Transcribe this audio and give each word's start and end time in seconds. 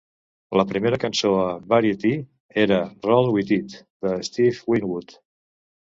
La 0.59 0.63
primera 0.71 0.97
cançó 1.03 1.29
a 1.41 1.43
"Variety" 1.73 2.13
era 2.63 2.81
"Roll 3.11 3.29
with 3.37 3.55
It" 3.59 3.79
de 4.07 4.19
Steve 4.31 4.67
Winwood. 4.75 5.19